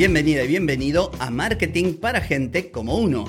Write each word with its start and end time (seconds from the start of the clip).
Bienvenida 0.00 0.44
y 0.44 0.48
bienvenido 0.48 1.10
a 1.18 1.28
Marketing 1.28 1.92
para 1.92 2.22
Gente 2.22 2.70
como 2.70 2.96
Uno. 2.96 3.26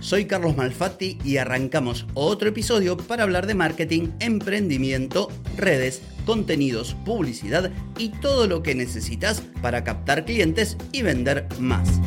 Soy 0.00 0.24
Carlos 0.24 0.56
Malfatti 0.56 1.18
y 1.24 1.36
arrancamos 1.36 2.04
otro 2.14 2.48
episodio 2.48 2.96
para 2.96 3.22
hablar 3.22 3.46
de 3.46 3.54
marketing, 3.54 4.08
emprendimiento, 4.18 5.28
redes, 5.56 6.02
contenidos, 6.24 6.96
publicidad 7.04 7.70
y 7.96 8.08
todo 8.08 8.48
lo 8.48 8.64
que 8.64 8.74
necesitas 8.74 9.40
para 9.62 9.84
captar 9.84 10.24
clientes 10.24 10.76
y 10.90 11.02
vender 11.02 11.46
más. 11.60 12.00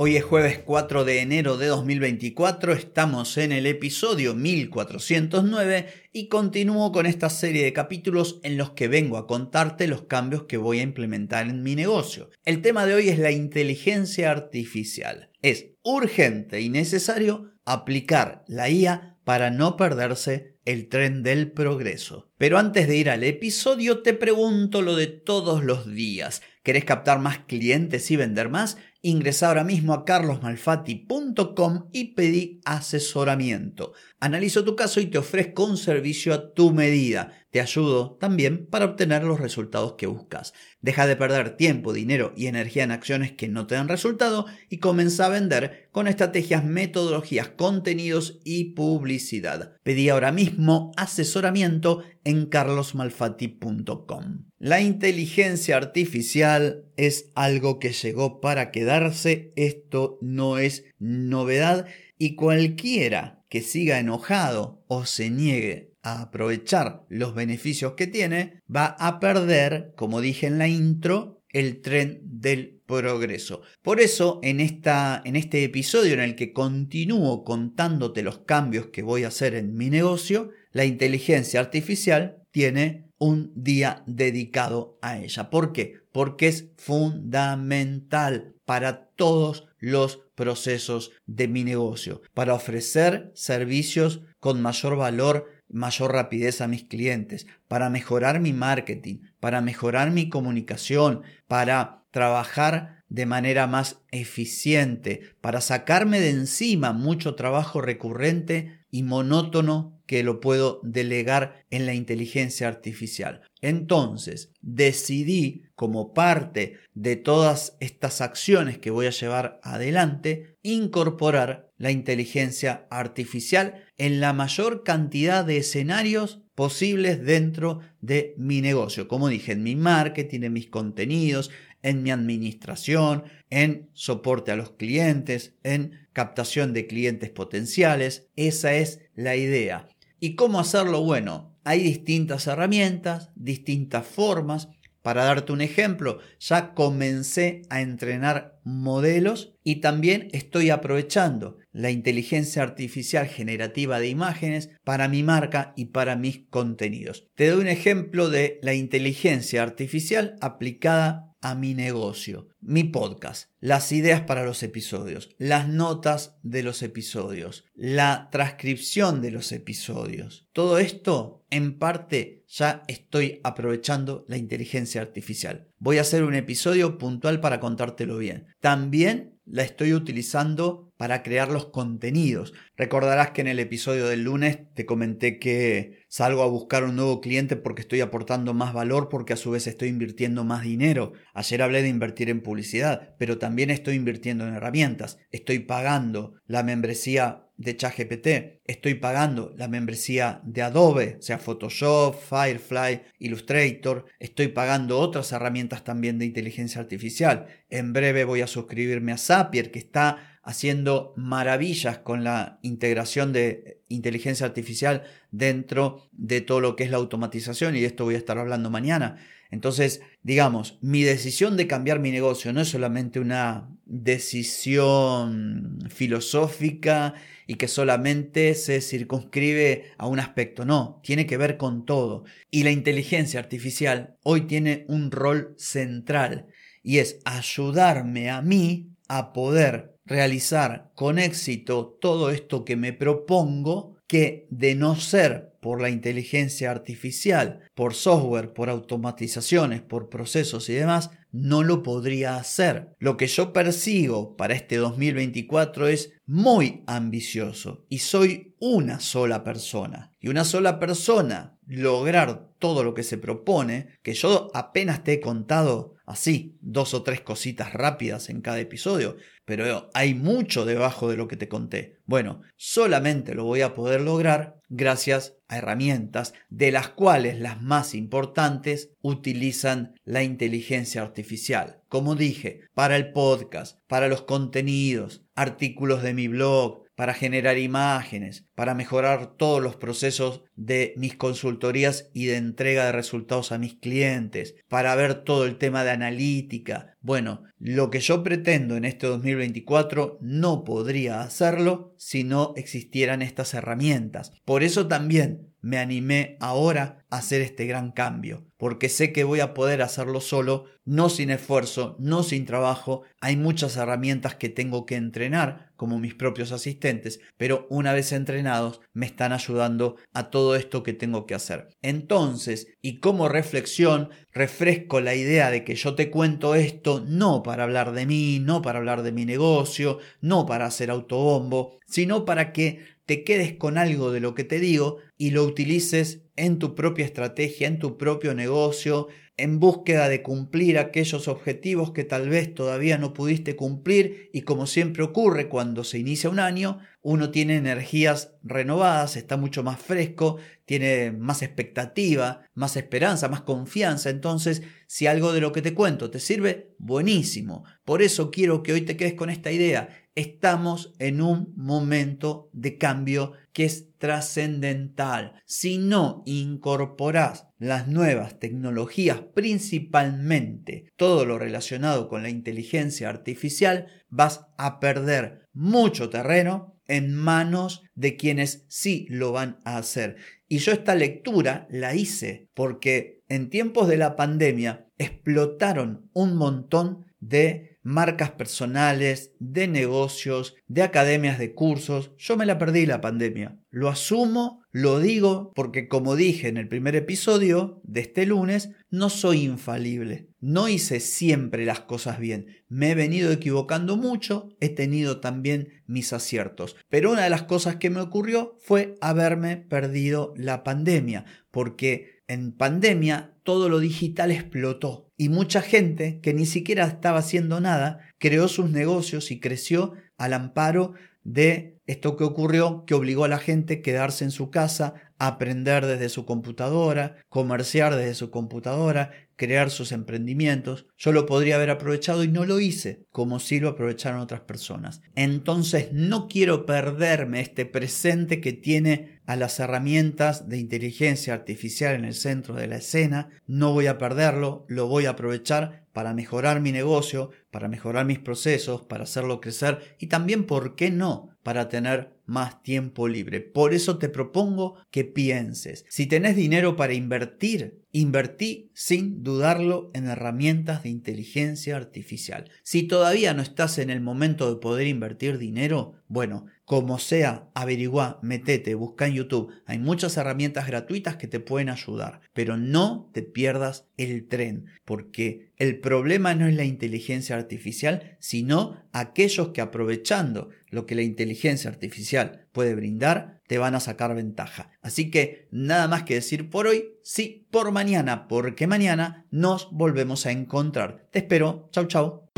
Hoy 0.00 0.14
es 0.14 0.22
jueves 0.22 0.60
4 0.64 1.04
de 1.04 1.22
enero 1.22 1.56
de 1.56 1.66
2024, 1.66 2.72
estamos 2.72 3.36
en 3.36 3.50
el 3.50 3.66
episodio 3.66 4.32
1409 4.32 5.88
y 6.12 6.28
continúo 6.28 6.92
con 6.92 7.04
esta 7.04 7.28
serie 7.28 7.64
de 7.64 7.72
capítulos 7.72 8.38
en 8.44 8.56
los 8.56 8.70
que 8.70 8.86
vengo 8.86 9.16
a 9.16 9.26
contarte 9.26 9.88
los 9.88 10.02
cambios 10.02 10.44
que 10.44 10.56
voy 10.56 10.78
a 10.78 10.84
implementar 10.84 11.48
en 11.48 11.64
mi 11.64 11.74
negocio. 11.74 12.30
El 12.44 12.62
tema 12.62 12.86
de 12.86 12.94
hoy 12.94 13.08
es 13.08 13.18
la 13.18 13.32
inteligencia 13.32 14.30
artificial. 14.30 15.32
Es 15.42 15.66
urgente 15.82 16.60
y 16.60 16.68
necesario 16.68 17.50
aplicar 17.64 18.44
la 18.46 18.70
IA 18.70 19.18
para 19.24 19.50
no 19.50 19.76
perderse 19.76 20.60
el 20.64 20.88
tren 20.88 21.24
del 21.24 21.50
progreso. 21.50 22.27
Pero 22.38 22.56
antes 22.56 22.86
de 22.86 22.96
ir 22.96 23.10
al 23.10 23.24
episodio 23.24 24.00
te 24.02 24.14
pregunto 24.14 24.80
lo 24.80 24.94
de 24.94 25.08
todos 25.08 25.64
los 25.64 25.92
días. 25.92 26.40
¿Querés 26.62 26.84
captar 26.84 27.18
más 27.18 27.40
clientes 27.40 28.10
y 28.10 28.16
vender 28.16 28.48
más? 28.48 28.76
Ingresa 29.00 29.48
ahora 29.48 29.64
mismo 29.64 29.94
a 29.94 30.04
carlosmalfatti.com 30.04 31.88
y 31.92 32.14
pedí 32.14 32.60
asesoramiento. 32.64 33.92
Analizo 34.20 34.64
tu 34.64 34.76
caso 34.76 35.00
y 35.00 35.06
te 35.06 35.18
ofrezco 35.18 35.64
un 35.64 35.76
servicio 35.76 36.34
a 36.34 36.52
tu 36.52 36.72
medida. 36.72 37.32
Te 37.50 37.60
ayudo 37.60 38.16
también 38.20 38.66
para 38.66 38.84
obtener 38.84 39.22
los 39.22 39.40
resultados 39.40 39.94
que 39.94 40.06
buscas. 40.06 40.52
Deja 40.80 41.06
de 41.06 41.16
perder 41.16 41.56
tiempo, 41.56 41.92
dinero 41.92 42.32
y 42.36 42.46
energía 42.46 42.82
en 42.82 42.90
acciones 42.90 43.32
que 43.32 43.48
no 43.48 43.66
te 43.66 43.76
dan 43.76 43.88
resultado 43.88 44.46
y 44.68 44.78
comienza 44.78 45.26
a 45.26 45.30
vender 45.30 45.88
con 45.92 46.08
estrategias, 46.08 46.64
metodologías, 46.64 47.48
contenidos 47.48 48.40
y 48.44 48.74
publicidad. 48.74 49.76
Pedí 49.84 50.08
ahora 50.08 50.32
mismo 50.32 50.92
asesoramiento 50.96 52.02
en 52.28 52.44
carlosmalfatti.com. 52.44 54.44
La 54.58 54.82
inteligencia 54.82 55.78
artificial 55.78 56.84
es 56.98 57.30
algo 57.34 57.78
que 57.78 57.92
llegó 57.92 58.42
para 58.42 58.70
quedarse, 58.70 59.54
esto 59.56 60.18
no 60.20 60.58
es 60.58 60.84
novedad 60.98 61.86
y 62.18 62.34
cualquiera 62.34 63.42
que 63.48 63.62
siga 63.62 63.98
enojado 63.98 64.84
o 64.88 65.06
se 65.06 65.30
niegue 65.30 65.94
a 66.02 66.20
aprovechar 66.20 67.06
los 67.08 67.34
beneficios 67.34 67.94
que 67.94 68.06
tiene, 68.06 68.60
va 68.74 68.94
a 68.98 69.20
perder, 69.20 69.94
como 69.96 70.20
dije 70.20 70.48
en 70.48 70.58
la 70.58 70.68
intro, 70.68 71.42
el 71.48 71.80
tren 71.80 72.20
del 72.22 72.77
progreso. 72.88 73.60
Por 73.82 74.00
eso, 74.00 74.40
en, 74.42 74.58
esta, 74.58 75.22
en 75.24 75.36
este 75.36 75.62
episodio 75.62 76.14
en 76.14 76.20
el 76.20 76.34
que 76.34 76.52
continúo 76.52 77.44
contándote 77.44 78.22
los 78.22 78.38
cambios 78.38 78.86
que 78.86 79.02
voy 79.02 79.22
a 79.22 79.28
hacer 79.28 79.54
en 79.54 79.76
mi 79.76 79.90
negocio, 79.90 80.50
la 80.72 80.86
inteligencia 80.86 81.60
artificial 81.60 82.38
tiene 82.50 83.04
un 83.18 83.52
día 83.54 84.02
dedicado 84.06 84.98
a 85.02 85.18
ella. 85.18 85.50
¿Por 85.50 85.72
qué? 85.72 86.00
Porque 86.12 86.48
es 86.48 86.70
fundamental 86.76 88.54
para 88.64 89.08
todos 89.10 89.68
los 89.78 90.20
procesos 90.34 91.12
de 91.26 91.46
mi 91.46 91.64
negocio, 91.64 92.22
para 92.32 92.54
ofrecer 92.54 93.30
servicios 93.34 94.22
con 94.40 94.62
mayor 94.62 94.96
valor, 94.96 95.46
mayor 95.68 96.12
rapidez 96.12 96.60
a 96.60 96.68
mis 96.68 96.84
clientes, 96.84 97.46
para 97.66 97.90
mejorar 97.90 98.40
mi 98.40 98.52
marketing, 98.52 99.18
para 99.40 99.60
mejorar 99.60 100.10
mi 100.10 100.28
comunicación, 100.30 101.22
para 101.46 101.97
trabajar 102.10 103.04
de 103.08 103.26
manera 103.26 103.66
más 103.66 104.02
eficiente, 104.10 105.34
para 105.40 105.60
sacarme 105.60 106.20
de 106.20 106.30
encima 106.30 106.92
mucho 106.92 107.34
trabajo 107.34 107.80
recurrente 107.80 108.80
y 108.90 109.02
monótono 109.02 109.98
que 110.06 110.22
lo 110.22 110.40
puedo 110.40 110.80
delegar 110.82 111.66
en 111.70 111.84
la 111.84 111.94
inteligencia 111.94 112.68
artificial. 112.68 113.42
Entonces, 113.60 114.52
decidí 114.62 115.64
como 115.74 116.14
parte 116.14 116.78
de 116.94 117.16
todas 117.16 117.76
estas 117.80 118.20
acciones 118.20 118.78
que 118.78 118.90
voy 118.90 119.06
a 119.06 119.10
llevar 119.10 119.60
adelante, 119.62 120.56
incorporar 120.62 121.70
la 121.76 121.90
inteligencia 121.90 122.86
artificial 122.90 123.84
en 123.96 124.20
la 124.20 124.32
mayor 124.32 124.82
cantidad 124.82 125.44
de 125.44 125.58
escenarios 125.58 126.40
posibles 126.54 127.22
dentro 127.22 127.80
de 128.00 128.34
mi 128.36 128.60
negocio. 128.60 129.06
Como 129.06 129.28
dije, 129.28 129.52
en 129.52 129.62
mi 129.62 129.76
marketing, 129.76 130.40
en 130.42 130.54
mis 130.54 130.68
contenidos, 130.68 131.50
en 131.82 132.02
mi 132.02 132.10
administración, 132.10 133.24
en 133.50 133.90
soporte 133.92 134.52
a 134.52 134.56
los 134.56 134.70
clientes, 134.70 135.54
en 135.62 136.08
captación 136.12 136.72
de 136.72 136.86
clientes 136.86 137.30
potenciales. 137.30 138.28
Esa 138.36 138.74
es 138.74 139.00
la 139.14 139.36
idea. 139.36 139.88
¿Y 140.20 140.34
cómo 140.34 140.58
hacerlo? 140.58 141.02
Bueno, 141.02 141.56
hay 141.64 141.82
distintas 141.82 142.46
herramientas, 142.46 143.30
distintas 143.36 144.06
formas. 144.06 144.68
Para 145.02 145.24
darte 145.24 145.52
un 145.52 145.60
ejemplo, 145.60 146.18
ya 146.40 146.74
comencé 146.74 147.62
a 147.70 147.80
entrenar 147.80 148.58
modelos 148.64 149.54
y 149.62 149.76
también 149.76 150.28
estoy 150.32 150.70
aprovechando 150.70 151.58
la 151.72 151.90
inteligencia 151.90 152.62
artificial 152.62 153.26
generativa 153.26 154.00
de 154.00 154.08
imágenes 154.08 154.70
para 154.84 155.08
mi 155.08 155.22
marca 155.22 155.72
y 155.76 155.86
para 155.86 156.16
mis 156.16 156.40
contenidos. 156.50 157.28
Te 157.36 157.48
doy 157.48 157.60
un 157.60 157.68
ejemplo 157.68 158.28
de 158.28 158.58
la 158.62 158.74
inteligencia 158.74 159.62
artificial 159.62 160.34
aplicada 160.40 161.27
a 161.40 161.54
mi 161.54 161.74
negocio, 161.74 162.48
mi 162.60 162.84
podcast, 162.84 163.50
las 163.60 163.92
ideas 163.92 164.22
para 164.22 164.44
los 164.44 164.62
episodios, 164.62 165.30
las 165.38 165.68
notas 165.68 166.38
de 166.42 166.62
los 166.62 166.82
episodios, 166.82 167.64
la 167.74 168.28
transcripción 168.30 169.22
de 169.22 169.30
los 169.30 169.52
episodios. 169.52 170.48
Todo 170.52 170.78
esto, 170.78 171.44
en 171.50 171.78
parte, 171.78 172.44
ya 172.48 172.82
estoy 172.88 173.40
aprovechando 173.44 174.24
la 174.28 174.36
inteligencia 174.36 175.00
artificial. 175.00 175.68
Voy 175.78 175.98
a 175.98 176.02
hacer 176.02 176.24
un 176.24 176.34
episodio 176.34 176.98
puntual 176.98 177.40
para 177.40 177.60
contártelo 177.60 178.18
bien. 178.18 178.46
También 178.60 179.37
la 179.50 179.62
estoy 179.62 179.94
utilizando 179.94 180.92
para 180.96 181.22
crear 181.22 181.50
los 181.50 181.66
contenidos. 181.66 182.54
Recordarás 182.76 183.30
que 183.30 183.40
en 183.40 183.46
el 183.46 183.60
episodio 183.60 184.06
del 184.06 184.24
lunes 184.24 184.58
te 184.74 184.84
comenté 184.84 185.38
que 185.38 186.04
salgo 186.08 186.42
a 186.42 186.48
buscar 186.48 186.84
un 186.84 186.96
nuevo 186.96 187.20
cliente 187.20 187.56
porque 187.56 187.82
estoy 187.82 188.00
aportando 188.00 188.52
más 188.52 188.72
valor 188.72 189.08
porque 189.08 189.32
a 189.32 189.36
su 189.36 189.50
vez 189.50 189.66
estoy 189.66 189.88
invirtiendo 189.88 190.44
más 190.44 190.62
dinero. 190.62 191.12
Ayer 191.34 191.62
hablé 191.62 191.82
de 191.82 191.88
invertir 191.88 192.30
en 192.30 192.42
publicidad, 192.42 193.14
pero 193.18 193.38
también 193.38 193.70
estoy 193.70 193.94
invirtiendo 193.94 194.46
en 194.46 194.54
herramientas. 194.54 195.18
Estoy 195.30 195.60
pagando 195.60 196.34
la 196.46 196.62
membresía 196.62 197.47
de 197.58 197.76
ChatGPT, 197.76 198.62
estoy 198.64 198.94
pagando 198.94 199.52
la 199.56 199.66
membresía 199.66 200.40
de 200.44 200.62
Adobe, 200.62 201.16
sea 201.20 201.38
Photoshop, 201.38 202.14
Firefly, 202.14 203.02
Illustrator, 203.18 204.06
estoy 204.20 204.48
pagando 204.48 204.98
otras 205.00 205.32
herramientas 205.32 205.82
también 205.82 206.20
de 206.20 206.26
inteligencia 206.26 206.80
artificial. 206.80 207.46
En 207.68 207.92
breve 207.92 208.24
voy 208.24 208.42
a 208.42 208.46
suscribirme 208.46 209.10
a 209.10 209.18
Zapier, 209.18 209.72
que 209.72 209.80
está 209.80 210.37
haciendo 210.48 211.12
maravillas 211.14 211.98
con 211.98 212.24
la 212.24 212.58
integración 212.62 213.34
de 213.34 213.82
inteligencia 213.88 214.46
artificial 214.46 215.02
dentro 215.30 216.08
de 216.12 216.40
todo 216.40 216.62
lo 216.62 216.74
que 216.74 216.84
es 216.84 216.90
la 216.90 216.96
automatización 216.96 217.76
y 217.76 217.80
de 217.80 217.86
esto 217.86 218.04
voy 218.04 218.14
a 218.14 218.18
estar 218.18 218.38
hablando 218.38 218.70
mañana. 218.70 219.18
Entonces, 219.50 220.00
digamos, 220.22 220.78
mi 220.80 221.02
decisión 221.02 221.58
de 221.58 221.66
cambiar 221.66 222.00
mi 222.00 222.10
negocio 222.10 222.54
no 222.54 222.62
es 222.62 222.68
solamente 222.68 223.20
una 223.20 223.68
decisión 223.84 225.80
filosófica 225.90 227.12
y 227.46 227.56
que 227.56 227.68
solamente 227.68 228.54
se 228.54 228.80
circunscribe 228.80 229.92
a 229.98 230.06
un 230.06 230.18
aspecto, 230.18 230.64
no, 230.64 230.98
tiene 231.04 231.26
que 231.26 231.36
ver 231.36 231.58
con 231.58 231.84
todo. 231.84 232.24
Y 232.50 232.62
la 232.62 232.70
inteligencia 232.70 233.38
artificial 233.38 234.16
hoy 234.22 234.46
tiene 234.46 234.86
un 234.88 235.10
rol 235.10 235.54
central 235.58 236.46
y 236.82 237.00
es 237.00 237.18
ayudarme 237.26 238.30
a 238.30 238.40
mí 238.40 238.94
a 239.08 239.32
poder 239.32 239.96
realizar 240.04 240.90
con 240.94 241.18
éxito 241.18 241.98
todo 242.00 242.30
esto 242.30 242.64
que 242.64 242.76
me 242.76 242.92
propongo 242.92 243.96
que 244.06 244.46
de 244.50 244.74
no 244.74 244.96
ser 244.96 245.52
por 245.60 245.82
la 245.82 245.90
inteligencia 245.90 246.70
artificial, 246.70 247.60
por 247.74 247.94
software, 247.94 248.52
por 248.52 248.70
automatizaciones, 248.70 249.82
por 249.82 250.08
procesos 250.08 250.68
y 250.68 250.74
demás, 250.74 251.10
no 251.30 251.62
lo 251.62 251.82
podría 251.82 252.36
hacer. 252.36 252.94
Lo 252.98 253.16
que 253.16 253.26
yo 253.26 253.52
persigo 253.52 254.36
para 254.36 254.54
este 254.54 254.76
2024 254.76 255.88
es 255.88 256.12
muy 256.26 256.84
ambicioso 256.86 257.84
y 257.88 257.98
soy 257.98 258.54
una 258.60 259.00
sola 259.00 259.44
persona. 259.44 260.14
Y 260.20 260.28
una 260.28 260.44
sola 260.44 260.78
persona 260.78 261.57
lograr 261.68 262.48
todo 262.58 262.82
lo 262.82 262.94
que 262.94 263.02
se 263.02 263.18
propone, 263.18 263.98
que 264.02 264.14
yo 264.14 264.50
apenas 264.54 265.04
te 265.04 265.14
he 265.14 265.20
contado 265.20 265.94
así, 266.06 266.56
dos 266.62 266.94
o 266.94 267.02
tres 267.02 267.20
cositas 267.20 267.74
rápidas 267.74 268.30
en 268.30 268.40
cada 268.40 268.58
episodio, 268.58 269.16
pero 269.44 269.90
hay 269.92 270.14
mucho 270.14 270.64
debajo 270.64 271.10
de 271.10 271.18
lo 271.18 271.28
que 271.28 271.36
te 271.36 271.48
conté. 271.48 271.98
Bueno, 272.06 272.40
solamente 272.56 273.34
lo 273.34 273.44
voy 273.44 273.60
a 273.60 273.74
poder 273.74 274.00
lograr 274.00 274.58
gracias 274.70 275.36
a 275.48 275.58
herramientas 275.58 276.32
de 276.48 276.72
las 276.72 276.88
cuales 276.88 277.38
las 277.38 277.60
más 277.60 277.94
importantes 277.94 278.90
utilizan 279.02 279.94
la 280.04 280.22
inteligencia 280.22 281.02
artificial. 281.02 281.82
Como 281.88 282.14
dije, 282.14 282.62
para 282.72 282.96
el 282.96 283.12
podcast, 283.12 283.78
para 283.86 284.08
los 284.08 284.22
contenidos, 284.22 285.24
artículos 285.34 286.02
de 286.02 286.14
mi 286.14 286.28
blog, 286.28 286.84
para 286.98 287.14
generar 287.14 287.58
imágenes, 287.58 288.46
para 288.54 288.74
mejorar 288.74 289.36
todos 289.36 289.62
los 289.62 289.76
procesos 289.76 290.42
de 290.58 290.92
mis 290.96 291.14
consultorías 291.14 292.10
y 292.12 292.26
de 292.26 292.36
entrega 292.36 292.86
de 292.86 292.92
resultados 292.92 293.52
a 293.52 293.58
mis 293.58 293.74
clientes, 293.74 294.56
para 294.68 294.94
ver 294.96 295.22
todo 295.22 295.46
el 295.46 295.56
tema 295.56 295.84
de 295.84 295.92
analítica. 295.92 296.96
Bueno, 297.00 297.44
lo 297.58 297.90
que 297.90 298.00
yo 298.00 298.24
pretendo 298.24 298.76
en 298.76 298.84
este 298.84 299.06
2024 299.06 300.18
no 300.20 300.64
podría 300.64 301.20
hacerlo 301.22 301.94
si 301.96 302.24
no 302.24 302.54
existieran 302.56 303.22
estas 303.22 303.54
herramientas. 303.54 304.32
Por 304.44 304.64
eso 304.64 304.88
también 304.88 305.48
me 305.60 305.78
animé 305.78 306.36
ahora 306.40 307.04
a 307.10 307.18
hacer 307.18 307.40
este 307.40 307.66
gran 307.66 307.90
cambio, 307.90 308.46
porque 308.56 308.88
sé 308.88 309.12
que 309.12 309.24
voy 309.24 309.40
a 309.40 309.54
poder 309.54 309.82
hacerlo 309.82 310.20
solo, 310.20 310.66
no 310.84 311.08
sin 311.08 311.30
esfuerzo, 311.30 311.96
no 311.98 312.22
sin 312.22 312.46
trabajo. 312.46 313.02
Hay 313.20 313.36
muchas 313.36 313.76
herramientas 313.76 314.34
que 314.34 314.48
tengo 314.48 314.86
que 314.86 314.96
entrenar, 314.96 315.72
como 315.76 315.98
mis 315.98 316.14
propios 316.14 316.52
asistentes, 316.52 317.20
pero 317.36 317.66
una 317.70 317.92
vez 317.92 318.12
entrenados 318.12 318.80
me 318.92 319.06
están 319.06 319.32
ayudando 319.32 319.96
a 320.12 320.30
todo 320.30 320.47
esto 320.54 320.82
que 320.82 320.92
tengo 320.92 321.26
que 321.26 321.34
hacer. 321.34 321.68
Entonces, 321.82 322.68
y 322.80 323.00
como 323.00 323.28
reflexión, 323.28 324.10
refresco 324.32 325.00
la 325.00 325.14
idea 325.14 325.50
de 325.50 325.64
que 325.64 325.74
yo 325.74 325.94
te 325.94 326.10
cuento 326.10 326.54
esto 326.54 327.04
no 327.06 327.42
para 327.42 327.64
hablar 327.64 327.92
de 327.92 328.06
mí, 328.06 328.38
no 328.40 328.62
para 328.62 328.78
hablar 328.78 329.02
de 329.02 329.12
mi 329.12 329.24
negocio, 329.24 329.98
no 330.20 330.46
para 330.46 330.66
hacer 330.66 330.90
autobombo, 330.90 331.78
sino 331.86 332.24
para 332.24 332.52
que 332.52 332.80
te 333.06 333.24
quedes 333.24 333.54
con 333.54 333.78
algo 333.78 334.12
de 334.12 334.20
lo 334.20 334.34
que 334.34 334.44
te 334.44 334.60
digo 334.60 334.98
y 335.16 335.30
lo 335.30 335.44
utilices 335.44 336.22
en 336.36 336.58
tu 336.58 336.74
propia 336.74 337.06
estrategia, 337.06 337.66
en 337.66 337.78
tu 337.78 337.96
propio 337.96 338.34
negocio, 338.34 339.08
en 339.38 339.60
búsqueda 339.60 340.08
de 340.08 340.22
cumplir 340.22 340.78
aquellos 340.78 341.28
objetivos 341.28 341.92
que 341.92 342.04
tal 342.04 342.28
vez 342.28 342.54
todavía 342.54 342.98
no 342.98 343.14
pudiste 343.14 343.56
cumplir 343.56 344.28
y 344.32 344.42
como 344.42 344.66
siempre 344.66 345.04
ocurre 345.04 345.48
cuando 345.48 345.84
se 345.84 345.98
inicia 345.98 346.28
un 346.28 346.40
año, 346.40 346.80
uno 347.00 347.30
tiene 347.30 347.56
energías 347.56 348.34
renovadas, 348.42 349.16
está 349.16 349.36
mucho 349.36 349.62
más 349.62 349.80
fresco, 349.80 350.38
tiene 350.66 351.12
más 351.12 351.42
expectativa, 351.42 352.42
más 352.54 352.76
esperanza, 352.76 353.28
más 353.28 353.42
confianza. 353.42 354.10
Entonces, 354.10 354.62
si 354.86 355.06
algo 355.06 355.32
de 355.32 355.40
lo 355.40 355.52
que 355.52 355.62
te 355.62 355.72
cuento 355.72 356.10
te 356.10 356.20
sirve, 356.20 356.74
buenísimo. 356.78 357.64
Por 357.84 358.02
eso 358.02 358.30
quiero 358.30 358.62
que 358.62 358.72
hoy 358.72 358.82
te 358.82 358.96
quedes 358.96 359.14
con 359.14 359.30
esta 359.30 359.52
idea 359.52 359.88
estamos 360.18 360.94
en 360.98 361.22
un 361.22 361.52
momento 361.54 362.50
de 362.52 362.76
cambio 362.76 363.34
que 363.52 363.64
es 363.64 363.96
trascendental. 363.98 365.40
Si 365.44 365.78
no 365.78 366.24
incorporas 366.26 367.47
las 367.58 367.88
nuevas 367.88 368.38
tecnologías, 368.38 369.20
principalmente 369.34 370.92
todo 370.96 371.26
lo 371.26 371.38
relacionado 371.38 372.08
con 372.08 372.22
la 372.22 372.30
inteligencia 372.30 373.08
artificial, 373.08 373.88
vas 374.08 374.46
a 374.56 374.80
perder 374.80 375.46
mucho 375.52 376.08
terreno 376.08 376.78
en 376.86 377.14
manos 377.14 377.82
de 377.94 378.16
quienes 378.16 378.64
sí 378.68 379.06
lo 379.10 379.32
van 379.32 379.58
a 379.64 379.76
hacer. 379.76 380.16
Y 380.48 380.58
yo 380.58 380.72
esta 380.72 380.94
lectura 380.94 381.66
la 381.70 381.94
hice 381.94 382.48
porque 382.54 383.22
en 383.28 383.50
tiempos 383.50 383.88
de 383.88 383.98
la 383.98 384.16
pandemia 384.16 384.86
explotaron 384.96 386.08
un 386.14 386.36
montón 386.36 387.06
de 387.20 387.78
marcas 387.82 388.30
personales, 388.32 389.32
de 389.38 389.66
negocios, 389.66 390.56
de 390.66 390.82
academias 390.82 391.38
de 391.38 391.54
cursos. 391.54 392.12
Yo 392.16 392.36
me 392.36 392.46
la 392.46 392.58
perdí 392.58 392.86
la 392.86 393.00
pandemia. 393.00 393.58
Lo 393.70 393.88
asumo, 393.88 394.62
lo 394.78 395.00
digo, 395.00 395.50
porque 395.56 395.88
como 395.88 396.14
dije 396.14 396.46
en 396.46 396.56
el 396.56 396.68
primer 396.68 396.94
episodio 396.94 397.80
de 397.82 398.00
este 398.02 398.26
lunes, 398.26 398.70
no 398.90 399.10
soy 399.10 399.42
infalible. 399.42 400.28
No 400.38 400.68
hice 400.68 401.00
siempre 401.00 401.64
las 401.66 401.80
cosas 401.80 402.20
bien. 402.20 402.46
Me 402.68 402.92
he 402.92 402.94
venido 402.94 403.32
equivocando 403.32 403.96
mucho, 403.96 404.50
he 404.60 404.68
tenido 404.68 405.18
también 405.18 405.82
mis 405.88 406.12
aciertos. 406.12 406.76
Pero 406.88 407.10
una 407.10 407.24
de 407.24 407.30
las 407.30 407.42
cosas 407.42 407.74
que 407.76 407.90
me 407.90 408.00
ocurrió 408.00 408.54
fue 408.60 408.94
haberme 409.00 409.56
perdido 409.56 410.32
la 410.36 410.62
pandemia, 410.62 411.24
porque 411.50 412.22
en 412.28 412.52
pandemia 412.52 413.34
todo 413.42 413.68
lo 413.68 413.80
digital 413.80 414.30
explotó 414.30 415.10
y 415.16 415.28
mucha 415.28 415.60
gente 415.60 416.20
que 416.20 416.34
ni 416.34 416.46
siquiera 416.46 416.86
estaba 416.86 417.18
haciendo 417.18 417.60
nada 417.60 417.98
creó 418.18 418.46
sus 418.46 418.70
negocios 418.70 419.32
y 419.32 419.40
creció 419.40 419.94
al 420.18 420.34
amparo 420.34 420.92
de 421.24 421.77
esto 421.88 422.16
que 422.16 422.24
ocurrió, 422.24 422.84
que 422.86 422.94
obligó 422.94 423.24
a 423.24 423.28
la 423.28 423.38
gente 423.38 423.74
a 423.74 423.82
quedarse 423.82 424.22
en 424.22 424.30
su 424.30 424.50
casa, 424.50 424.94
aprender 425.18 425.86
desde 425.86 426.10
su 426.10 426.26
computadora, 426.26 427.16
comerciar 427.30 427.96
desde 427.96 428.14
su 428.14 428.30
computadora, 428.30 429.10
crear 429.36 429.70
sus 429.70 429.92
emprendimientos. 429.92 430.86
Yo 430.98 431.12
lo 431.12 431.24
podría 431.24 431.56
haber 431.56 431.70
aprovechado 431.70 432.24
y 432.24 432.28
no 432.28 432.44
lo 432.44 432.60
hice, 432.60 433.06
como 433.10 433.40
si 433.40 433.58
lo 433.58 433.70
aprovecharon 433.70 434.20
otras 434.20 434.42
personas. 434.42 435.00
Entonces 435.14 435.88
no 435.92 436.28
quiero 436.28 436.66
perderme 436.66 437.40
este 437.40 437.64
presente 437.64 438.42
que 438.42 438.52
tiene 438.52 439.20
a 439.24 439.36
las 439.36 439.58
herramientas 439.58 440.48
de 440.48 440.58
inteligencia 440.58 441.32
artificial 441.32 441.94
en 441.94 442.04
el 442.04 442.14
centro 442.14 442.54
de 442.54 442.66
la 442.66 442.76
escena. 442.76 443.30
No 443.46 443.72
voy 443.72 443.86
a 443.86 443.96
perderlo, 443.96 444.66
lo 444.68 444.88
voy 444.88 445.06
a 445.06 445.10
aprovechar 445.10 445.86
para 445.92 446.14
mejorar 446.14 446.60
mi 446.60 446.70
negocio, 446.70 447.30
para 447.50 447.66
mejorar 447.66 448.04
mis 448.04 448.18
procesos, 448.20 448.82
para 448.82 449.04
hacerlo 449.04 449.40
crecer 449.40 449.96
y 449.98 450.06
también, 450.06 450.44
¿por 450.44 450.76
qué 450.76 450.90
no?, 450.90 451.30
para 451.48 451.70
tener 451.70 452.12
más 452.26 452.62
tiempo 452.62 453.08
libre. 453.08 453.40
Por 453.40 453.72
eso 453.72 453.96
te 453.96 454.10
propongo 454.10 454.76
que 454.90 455.04
pienses, 455.04 455.86
si 455.88 456.04
tenés 456.04 456.36
dinero 456.36 456.76
para 456.76 456.92
invertir, 456.92 457.86
invertí 457.90 458.70
sin 458.74 459.22
dudarlo 459.22 459.90
en 459.94 460.08
herramientas 460.08 460.82
de 460.82 460.90
inteligencia 460.90 461.74
artificial. 461.74 462.50
Si 462.62 462.82
todavía 462.82 463.32
no 463.32 463.40
estás 463.40 463.78
en 463.78 463.88
el 463.88 464.02
momento 464.02 464.52
de 464.52 464.60
poder 464.60 464.86
invertir 464.88 465.38
dinero, 465.38 465.94
bueno, 466.06 466.44
como 466.66 466.98
sea, 466.98 467.48
averigua, 467.54 468.18
metete, 468.22 468.74
busca 468.74 469.06
en 469.06 469.14
YouTube. 469.14 469.50
Hay 469.64 469.78
muchas 469.78 470.18
herramientas 470.18 470.66
gratuitas 470.66 471.16
que 471.16 471.26
te 471.26 471.40
pueden 471.40 471.70
ayudar, 471.70 472.20
pero 472.34 472.58
no 472.58 473.10
te 473.14 473.22
pierdas 473.22 473.88
el 473.96 474.28
tren, 474.28 474.66
porque 474.84 475.50
el 475.56 475.80
problema 475.80 476.34
no 476.34 476.46
es 476.46 476.54
la 476.54 476.64
inteligencia 476.64 477.36
artificial, 477.36 478.18
sino 478.20 478.82
aquellos 478.92 479.48
que 479.48 479.62
aprovechando 479.62 480.50
lo 480.70 480.86
que 480.86 480.94
la 480.94 481.02
inteligencia 481.02 481.70
artificial 481.70 482.46
puede 482.52 482.74
brindar, 482.74 483.40
te 483.46 483.58
van 483.58 483.74
a 483.74 483.80
sacar 483.80 484.14
ventaja. 484.14 484.70
Así 484.82 485.10
que 485.10 485.48
nada 485.50 485.88
más 485.88 486.02
que 486.02 486.14
decir 486.14 486.50
por 486.50 486.66
hoy, 486.66 486.98
sí 487.02 487.46
por 487.50 487.72
mañana, 487.72 488.28
porque 488.28 488.66
mañana 488.66 489.26
nos 489.30 489.70
volvemos 489.72 490.26
a 490.26 490.32
encontrar. 490.32 491.08
Te 491.10 491.20
espero. 491.20 491.68
Chau, 491.72 491.86
chau. 491.86 492.28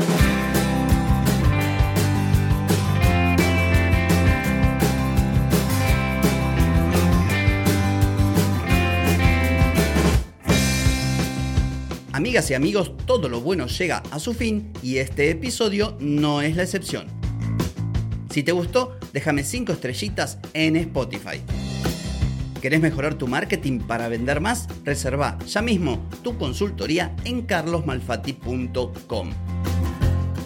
Amigas 12.13 12.51
y 12.51 12.53
amigos, 12.53 12.91
todo 13.07 13.29
lo 13.29 13.41
bueno 13.41 13.65
llega 13.67 14.03
a 14.11 14.19
su 14.19 14.33
fin 14.33 14.71
y 14.83 14.97
este 14.97 15.31
episodio 15.31 15.97
no 15.99 16.41
es 16.41 16.55
la 16.55 16.63
excepción. 16.63 17.20
Si 18.31 18.43
te 18.43 18.53
gustó, 18.53 18.97
déjame 19.11 19.43
5 19.43 19.73
estrellitas 19.73 20.39
en 20.53 20.77
Spotify. 20.77 21.41
¿Querés 22.61 22.79
mejorar 22.79 23.15
tu 23.15 23.27
marketing 23.27 23.79
para 23.79 24.07
vender 24.07 24.39
más? 24.39 24.67
Reserva 24.85 25.37
ya 25.47 25.61
mismo 25.61 26.07
tu 26.23 26.37
consultoría 26.37 27.13
en 27.25 27.41
carlosmalfati.com. 27.41 29.29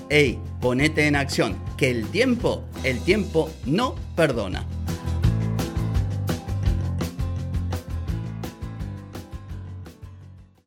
Ey, 0.10 0.40
ponete 0.62 1.08
en 1.08 1.16
acción, 1.16 1.58
que 1.78 1.92
el 1.92 2.08
tiempo, 2.08 2.64
el 2.84 3.00
tiempo 3.02 3.52
no 3.66 3.96
perdona. 4.16 4.66